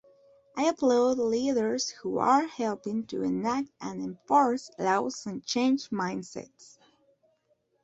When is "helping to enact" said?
2.47-3.69